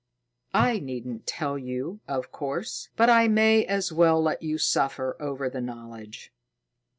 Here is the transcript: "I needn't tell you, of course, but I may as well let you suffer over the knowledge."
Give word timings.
"I 0.55 0.79
needn't 0.79 1.27
tell 1.27 1.59
you, 1.59 1.99
of 2.07 2.31
course, 2.31 2.89
but 2.95 3.07
I 3.07 3.27
may 3.27 3.65
as 3.65 3.91
well 3.91 4.19
let 4.19 4.41
you 4.41 4.57
suffer 4.57 5.15
over 5.19 5.47
the 5.47 5.61
knowledge." 5.61 6.33